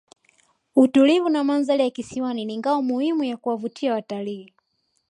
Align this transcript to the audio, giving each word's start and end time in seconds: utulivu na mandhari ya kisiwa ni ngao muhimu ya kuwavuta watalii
utulivu 0.75 1.29
na 1.29 1.43
mandhari 1.43 1.81
ya 1.83 1.89
kisiwa 1.89 2.33
ni 2.33 2.57
ngao 2.57 2.81
muhimu 2.81 3.23
ya 3.23 3.37
kuwavuta 3.37 3.93
watalii 3.93 4.53